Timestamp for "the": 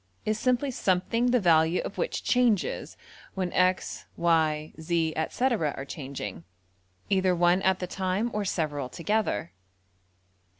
1.29-1.39, 7.77-7.85